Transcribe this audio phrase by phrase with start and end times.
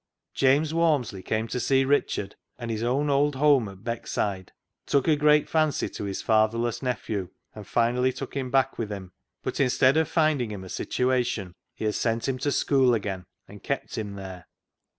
[0.33, 4.49] James Walmsley came to see Richard and his own old home at Beckside,
[4.87, 9.11] took a great fancy to his fatherless nephew, and finally took him back with him.
[9.43, 13.61] But, instead of finding him a situation, he had sent him to school again, and
[13.61, 14.47] kept him there.